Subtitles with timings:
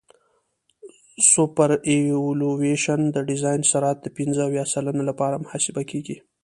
[1.31, 6.17] سوپرایلیویشن د ډیزاین سرعت د پنځه اویا سلنه لپاره محاسبه کیږي